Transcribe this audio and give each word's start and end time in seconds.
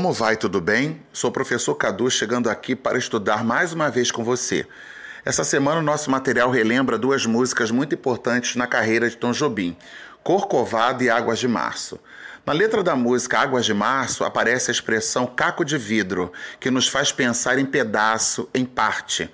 como 0.00 0.14
vai? 0.14 0.34
Tudo 0.34 0.62
bem? 0.62 0.98
Sou 1.12 1.28
o 1.28 1.32
professor 1.32 1.74
Cadu 1.74 2.10
chegando 2.10 2.48
aqui 2.48 2.74
para 2.74 2.96
estudar 2.96 3.44
mais 3.44 3.74
uma 3.74 3.90
vez 3.90 4.10
com 4.10 4.24
você. 4.24 4.66
Essa 5.26 5.44
semana 5.44 5.80
o 5.80 5.82
nosso 5.82 6.10
material 6.10 6.50
relembra 6.50 6.96
duas 6.96 7.26
músicas 7.26 7.70
muito 7.70 7.94
importantes 7.94 8.56
na 8.56 8.66
carreira 8.66 9.10
de 9.10 9.16
Tom 9.18 9.32
Jobim, 9.32 9.76
Corcovado 10.22 11.04
e 11.04 11.10
Águas 11.10 11.38
de 11.38 11.46
Março. 11.46 12.00
Na 12.46 12.54
letra 12.54 12.82
da 12.82 12.96
música 12.96 13.40
Águas 13.40 13.66
de 13.66 13.74
Março 13.74 14.24
aparece 14.24 14.70
a 14.70 14.72
expressão 14.72 15.26
caco 15.26 15.66
de 15.66 15.76
vidro, 15.76 16.32
que 16.58 16.70
nos 16.70 16.88
faz 16.88 17.12
pensar 17.12 17.58
em 17.58 17.66
pedaço, 17.66 18.48
em 18.54 18.64
parte. 18.64 19.30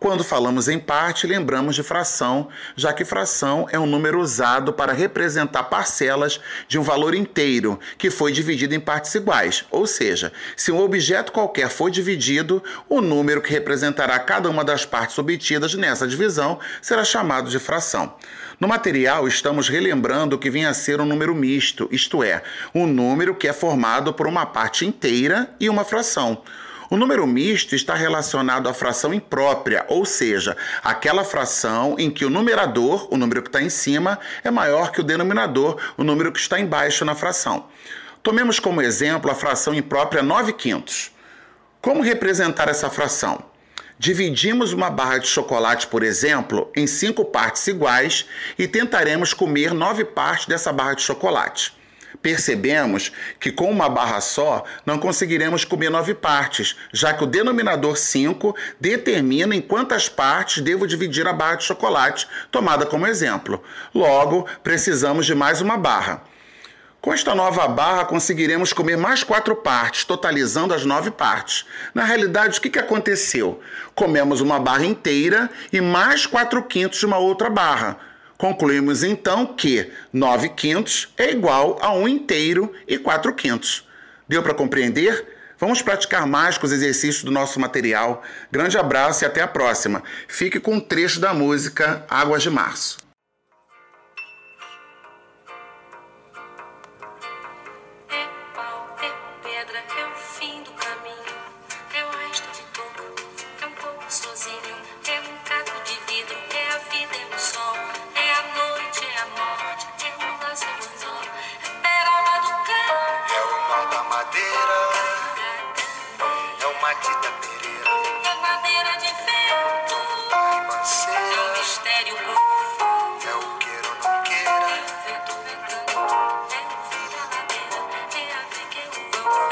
Quando 0.00 0.22
falamos 0.22 0.68
em 0.68 0.78
parte, 0.78 1.26
lembramos 1.26 1.74
de 1.74 1.82
fração, 1.82 2.48
já 2.76 2.92
que 2.92 3.04
fração 3.04 3.66
é 3.72 3.80
um 3.80 3.86
número 3.86 4.20
usado 4.20 4.72
para 4.72 4.92
representar 4.92 5.64
parcelas 5.64 6.40
de 6.68 6.78
um 6.78 6.84
valor 6.84 7.16
inteiro 7.16 7.80
que 7.98 8.08
foi 8.08 8.30
dividido 8.30 8.76
em 8.76 8.80
partes 8.80 9.12
iguais. 9.16 9.64
Ou 9.72 9.88
seja, 9.88 10.32
se 10.56 10.70
um 10.70 10.78
objeto 10.78 11.32
qualquer 11.32 11.68
for 11.68 11.90
dividido, 11.90 12.62
o 12.88 13.00
número 13.00 13.42
que 13.42 13.50
representará 13.50 14.16
cada 14.20 14.48
uma 14.48 14.64
das 14.64 14.86
partes 14.86 15.18
obtidas 15.18 15.74
nessa 15.74 16.06
divisão 16.06 16.60
será 16.80 17.02
chamado 17.02 17.50
de 17.50 17.58
fração. 17.58 18.14
No 18.60 18.68
material, 18.68 19.26
estamos 19.26 19.68
relembrando 19.68 20.38
que 20.38 20.48
vinha 20.48 20.70
a 20.70 20.74
ser 20.74 21.00
um 21.00 21.06
número 21.06 21.34
misto, 21.34 21.88
isto 21.90 22.22
é, 22.22 22.44
um 22.72 22.86
número 22.86 23.34
que 23.34 23.48
é 23.48 23.52
formado 23.52 24.14
por 24.14 24.28
uma 24.28 24.46
parte 24.46 24.86
inteira 24.86 25.50
e 25.58 25.68
uma 25.68 25.84
fração. 25.84 26.40
O 26.90 26.96
número 26.96 27.26
misto 27.26 27.74
está 27.74 27.94
relacionado 27.94 28.66
à 28.66 28.72
fração 28.72 29.12
imprópria, 29.12 29.84
ou 29.88 30.06
seja, 30.06 30.56
aquela 30.82 31.22
fração 31.22 31.96
em 31.98 32.10
que 32.10 32.24
o 32.24 32.30
numerador, 32.30 33.06
o 33.10 33.18
número 33.18 33.42
que 33.42 33.50
está 33.50 33.60
em 33.60 33.68
cima, 33.68 34.18
é 34.42 34.50
maior 34.50 34.90
que 34.90 35.00
o 35.00 35.04
denominador, 35.04 35.76
o 35.98 36.04
número 36.04 36.32
que 36.32 36.38
está 36.38 36.58
embaixo 36.58 37.04
na 37.04 37.14
fração. 37.14 37.66
Tomemos 38.22 38.58
como 38.58 38.80
exemplo 38.80 39.30
a 39.30 39.34
fração 39.34 39.74
imprópria 39.74 40.22
9 40.22 40.54
quintos. 40.54 41.10
Como 41.82 42.02
representar 42.02 42.68
essa 42.68 42.88
fração? 42.88 43.44
Dividimos 43.98 44.72
uma 44.72 44.88
barra 44.88 45.18
de 45.18 45.26
chocolate, 45.26 45.88
por 45.88 46.02
exemplo, 46.02 46.70
em 46.74 46.86
cinco 46.86 47.24
partes 47.24 47.66
iguais 47.66 48.26
e 48.58 48.66
tentaremos 48.66 49.34
comer 49.34 49.74
nove 49.74 50.04
partes 50.04 50.46
dessa 50.46 50.72
barra 50.72 50.94
de 50.94 51.02
chocolate. 51.02 51.76
Percebemos 52.20 53.12
que 53.38 53.52
com 53.52 53.70
uma 53.70 53.88
barra 53.88 54.20
só 54.20 54.64
não 54.84 54.98
conseguiremos 54.98 55.64
comer 55.64 55.90
nove 55.90 56.14
partes, 56.14 56.76
já 56.92 57.14
que 57.14 57.22
o 57.22 57.26
denominador 57.26 57.96
5 57.96 58.56
determina 58.80 59.54
em 59.54 59.60
quantas 59.60 60.08
partes 60.08 60.62
devo 60.62 60.86
dividir 60.86 61.26
a 61.28 61.32
barra 61.32 61.56
de 61.56 61.64
chocolate, 61.64 62.28
tomada 62.50 62.84
como 62.84 63.06
exemplo. 63.06 63.62
Logo, 63.94 64.46
precisamos 64.62 65.26
de 65.26 65.34
mais 65.34 65.60
uma 65.60 65.76
barra. 65.76 66.22
Com 67.00 67.14
esta 67.14 67.32
nova 67.32 67.68
barra, 67.68 68.04
conseguiremos 68.04 68.72
comer 68.72 68.96
mais 68.96 69.22
quatro 69.22 69.54
partes, 69.54 70.04
totalizando 70.04 70.74
as 70.74 70.84
nove 70.84 71.12
partes. 71.12 71.64
Na 71.94 72.04
realidade, 72.04 72.58
o 72.58 72.60
que, 72.60 72.68
que 72.68 72.78
aconteceu? 72.78 73.60
Comemos 73.94 74.40
uma 74.40 74.58
barra 74.58 74.84
inteira 74.84 75.48
e 75.72 75.80
mais 75.80 76.26
quatro 76.26 76.60
quintos 76.64 76.98
de 76.98 77.06
uma 77.06 77.18
outra 77.18 77.48
barra 77.48 78.08
Concluímos 78.38 79.02
então 79.02 79.44
que 79.44 79.90
9 80.12 80.50
quintos 80.50 81.12
é 81.18 81.32
igual 81.32 81.76
a 81.82 81.92
1 81.92 82.06
inteiro 82.06 82.72
e 82.86 82.96
4 82.96 83.34
quintos. 83.34 83.84
Deu 84.28 84.44
para 84.44 84.54
compreender? 84.54 85.26
Vamos 85.58 85.82
praticar 85.82 86.24
mais 86.24 86.56
com 86.56 86.64
os 86.64 86.70
exercícios 86.70 87.24
do 87.24 87.32
nosso 87.32 87.58
material. 87.58 88.22
Grande 88.50 88.78
abraço 88.78 89.24
e 89.24 89.26
até 89.26 89.40
a 89.40 89.48
próxima. 89.48 90.04
Fique 90.28 90.60
com 90.60 90.74
um 90.74 90.80
trecho 90.80 91.18
da 91.18 91.34
música 91.34 92.06
Águas 92.08 92.44
de 92.44 92.48
Março. 92.48 93.07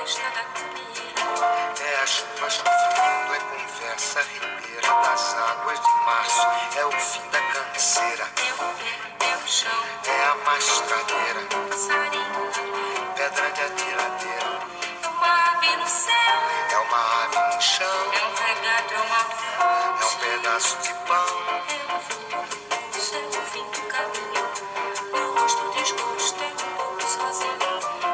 Festa 0.00 0.22
da 0.30 0.42
comida. 0.58 1.84
É 1.84 2.02
a 2.02 2.06
chuva 2.06 2.48
chovendo. 2.48 3.34
É 3.34 3.40
conversa 3.40 4.22
ribeira 4.22 4.88
das 5.02 5.34
águas 5.36 5.78
de 5.78 5.92
março. 6.06 6.46
É 6.78 6.86
o 6.86 6.92
fim 6.92 7.20
da 7.28 7.40
canseira. 7.42 8.24
É 8.24 8.52
o 8.54 8.56
pé, 8.56 9.26
é 9.26 9.36
o 9.36 9.46
chão. 9.46 9.84
É 10.06 10.24
a 10.24 10.34
mastradeira. 10.36 11.40
Passarinho. 11.68 12.50
Pedra 13.14 13.50
de 13.50 13.60
atiradeira. 13.60 14.60
É 15.02 15.06
uma 15.06 15.50
ave 15.50 15.76
no 15.76 15.86
céu. 15.86 16.14
É 16.70 16.78
uma 16.78 17.60
chão. 17.60 18.12
É 18.14 18.24
um 18.24 18.34
regado, 18.34 18.94
é 18.94 19.00
uma 19.00 19.18
fonte. 19.18 20.00
É 20.00 20.06
um 20.06 20.38
pedaço 20.38 20.78
de 20.78 20.94
pão. 20.94 21.26
É 21.92 23.00
fim, 23.00 23.16
é 23.16 23.38
o 23.38 23.42
fim 23.42 23.64
do 23.64 23.82
caminho. 23.86 24.44
Meu 25.12 25.34
rosto 25.34 25.70
desgosto, 25.72 26.42
é 26.42 26.46
um 26.46 26.76
pouco 26.76 27.02
sozinho. 27.02 27.60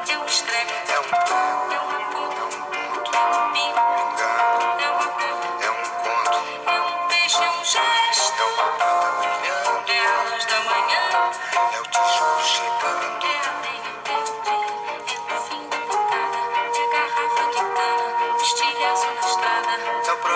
É 0.09 0.19
um 0.19 0.27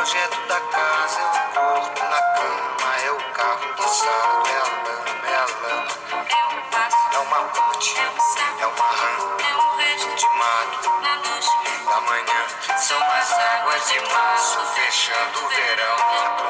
projeto 0.01 0.49
da 0.49 0.59
casa, 0.59 1.21
é 1.21 1.25
o 1.27 1.77
corpo 1.77 2.05
na 2.05 2.23
cama, 2.33 2.97
é 3.05 3.11
o 3.11 3.33
carro 3.35 3.75
guiçado, 3.77 4.49
é 4.49 4.57
a 4.57 4.65
lama, 4.65 5.29
é 5.29 5.35
a 5.35 5.47
lama. 5.61 5.93
É 6.11 6.57
um 6.57 6.71
passo, 6.71 6.97
é 7.13 7.19
uma 7.19 7.41
ponte, 7.49 7.99
é 7.99 8.09
um 8.09 8.21
sapo, 8.21 8.63
é 8.63 8.67
uma 8.67 8.87
rã, 8.87 9.37
é 9.45 9.57
um 9.57 9.77
resto 9.77 10.15
de 10.17 10.27
mato, 10.39 10.91
na 11.03 11.17
luz 11.17 11.47
da 11.85 12.01
manhã. 12.01 12.79
São 12.79 13.03
as 13.13 13.31
águas 13.31 13.89
de 13.89 14.01
março, 14.01 14.61
fechando 14.75 15.45
o 15.45 15.49
verão, 15.51 16.50